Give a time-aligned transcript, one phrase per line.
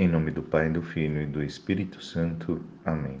[0.00, 2.64] Em nome do Pai, do Filho e do Espírito Santo.
[2.86, 3.20] Amém.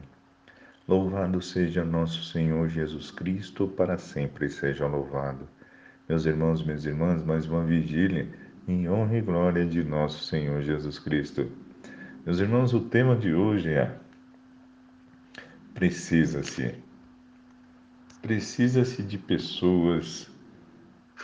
[0.88, 5.46] Louvado seja nosso Senhor Jesus Cristo, para sempre seja louvado.
[6.08, 8.26] Meus irmãos, minhas irmãs, mais uma vigília
[8.66, 11.52] em honra e glória de nosso Senhor Jesus Cristo.
[12.24, 13.94] Meus irmãos, o tema de hoje é
[15.74, 16.76] Precisa-se.
[18.22, 20.30] Precisa-se de pessoas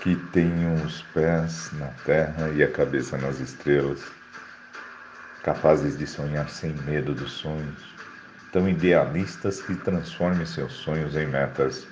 [0.03, 4.16] que tenham os pés na terra e a cabeça nas estrelas
[5.47, 7.95] capazes de sonhar sem medo dos sonhos,
[8.51, 11.87] tão idealistas que transformem seus sonhos em metas,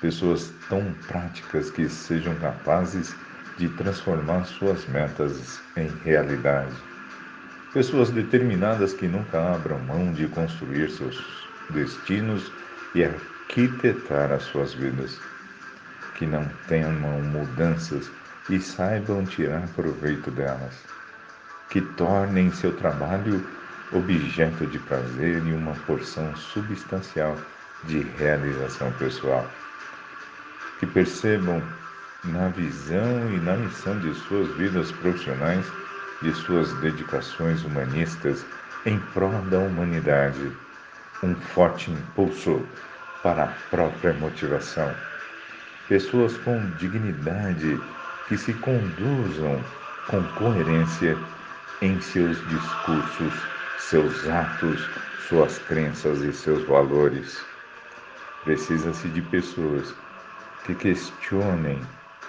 [0.00, 3.14] pessoas tão práticas que sejam capazes
[3.56, 6.74] de transformar suas metas em realidade,
[7.72, 12.50] pessoas determinadas que nunca abram mão de construir seus destinos
[12.96, 15.20] e arquitetar as suas vidas,
[16.16, 18.10] que não temam mudanças
[18.48, 20.99] e saibam tirar proveito delas
[21.70, 23.46] que tornem seu trabalho
[23.92, 27.36] objeto de prazer e uma porção substancial
[27.84, 29.48] de realização pessoal.
[30.78, 31.62] Que percebam
[32.24, 35.66] na visão e na missão de suas vidas profissionais
[36.22, 38.44] e suas dedicações humanistas
[38.84, 40.52] em prol da humanidade
[41.22, 42.66] um forte impulso
[43.22, 44.90] para a própria motivação.
[45.88, 47.78] Pessoas com dignidade
[48.28, 49.62] que se conduzam
[50.06, 51.16] com coerência
[51.82, 53.32] em seus discursos,
[53.78, 54.86] seus atos,
[55.28, 57.42] suas crenças e seus valores.
[58.44, 59.94] Precisa-se de pessoas
[60.64, 61.80] que questionem,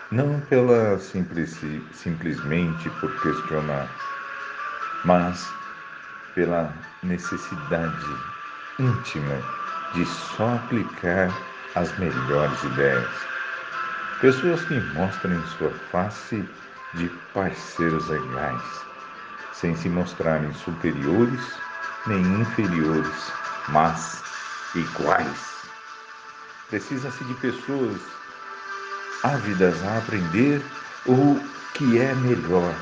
[0.09, 1.59] não pela simples,
[1.93, 3.89] simplesmente por questionar,
[5.03, 5.45] mas
[6.33, 8.15] pela necessidade
[8.79, 9.37] íntima
[9.93, 11.29] de só aplicar
[11.75, 13.09] as melhores ideias.
[14.21, 16.47] Pessoas que mostrem sua face
[16.93, 18.90] de parceiros legais
[19.53, 21.41] sem se mostrarem superiores
[22.07, 23.31] nem inferiores,
[23.69, 24.21] mas
[24.75, 25.51] iguais.
[26.69, 27.99] Precisa-se de pessoas
[29.23, 30.61] ávidas a aprender
[31.05, 31.39] o
[31.73, 32.73] que é melhor,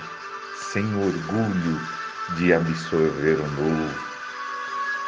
[0.56, 1.82] sem orgulho
[2.38, 4.10] de absorver o novo.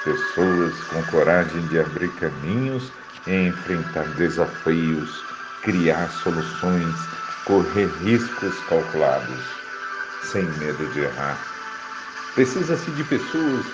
[0.04, 2.92] Pessoas com coragem de abrir caminhos
[3.28, 5.24] e enfrentar desafios,
[5.62, 6.96] criar soluções,
[7.46, 9.46] correr riscos calculados,
[10.24, 11.51] sem medo de errar.
[12.36, 13.66] Precisa-se de pessoas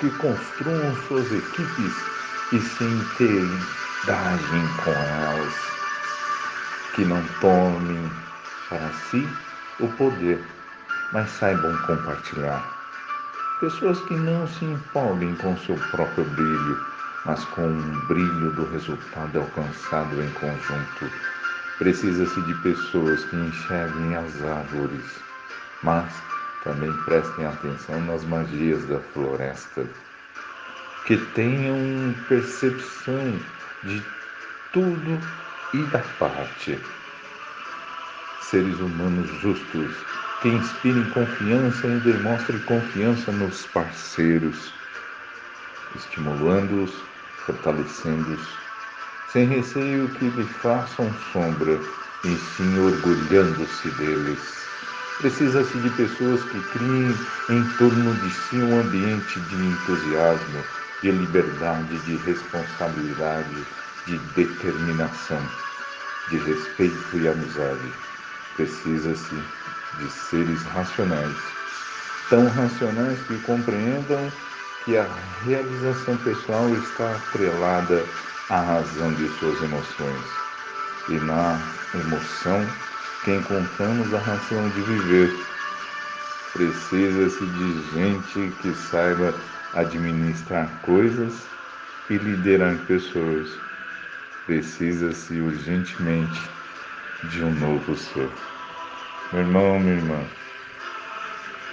[0.00, 1.92] que construam suas equipes
[2.52, 5.54] e se interagem com elas,
[6.94, 8.10] que não tomem
[8.70, 9.28] para si
[9.80, 10.42] o poder,
[11.12, 12.64] mas saibam compartilhar.
[13.60, 16.86] Pessoas que não se empolguem com seu próprio brilho,
[17.26, 21.12] mas com o brilho do resultado alcançado em conjunto.
[21.76, 25.04] Precisa-se de pessoas que enxerguem as árvores,
[25.82, 26.10] mas
[26.62, 29.86] também prestem atenção nas magias da floresta,
[31.06, 33.40] que tenham percepção
[33.84, 34.02] de
[34.72, 35.20] tudo
[35.74, 36.78] e da parte.
[38.40, 39.94] Seres humanos justos,
[40.42, 44.72] que inspirem confiança e demonstrem confiança nos parceiros,
[45.94, 46.92] estimulando-os,
[47.44, 48.48] fortalecendo-os,
[49.32, 51.78] sem receio que lhe façam sombra,
[52.24, 54.68] e sim orgulhando-se deles
[55.18, 57.12] Precisa-se de pessoas que criem
[57.48, 60.62] em torno de si um ambiente de entusiasmo,
[61.02, 63.66] de liberdade, de responsabilidade,
[64.06, 65.42] de determinação,
[66.30, 67.92] de respeito e amizade.
[68.54, 69.34] Precisa-se
[69.98, 71.36] de seres racionais,
[72.30, 74.30] tão racionais que compreendam
[74.84, 75.08] que a
[75.44, 78.04] realização pessoal está atrelada
[78.48, 80.24] à razão de suas emoções.
[81.08, 81.58] E na
[81.92, 82.64] emoção
[83.24, 85.30] que encontramos a razão de viver.
[86.52, 89.34] Precisa-se de gente que saiba
[89.74, 91.46] administrar coisas
[92.10, 93.50] e liderar pessoas.
[94.46, 96.40] Precisa-se urgentemente
[97.30, 98.30] de um novo ser.
[99.32, 100.24] Meu irmão, minha irmã,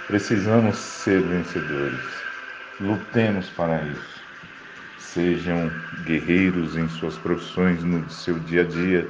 [0.08, 2.04] precisamos ser vencedores.
[2.80, 4.16] Lutemos para isso.
[4.98, 5.70] Sejam
[6.04, 9.08] guerreiros em suas profissões, no seu dia a dia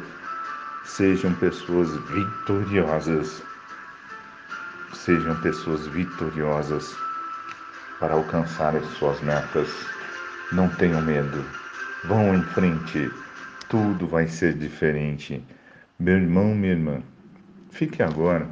[0.87, 3.43] Sejam pessoas vitoriosas.
[4.95, 6.97] Sejam pessoas vitoriosas
[7.99, 9.69] para alcançar as suas metas.
[10.53, 11.45] Não tenham medo.
[12.05, 13.11] Vão em frente.
[13.69, 15.45] Tudo vai ser diferente.
[15.99, 17.03] Meu irmão, minha irmã,
[17.69, 18.49] fique agora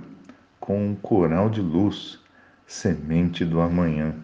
[0.59, 2.19] com um coral de luz,
[2.67, 4.24] semente do amanhã.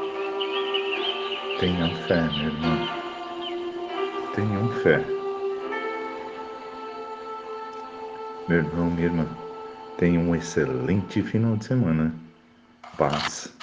[1.61, 2.75] Tenha fé, meu irmão.
[4.33, 4.97] Tenham fé.
[8.47, 9.27] Meu irmão, minha irmã,
[9.95, 12.15] tenha um excelente final de semana.
[12.97, 13.55] Paz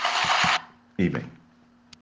[0.96, 1.37] e bem.